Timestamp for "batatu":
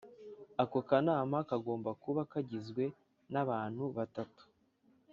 3.97-4.43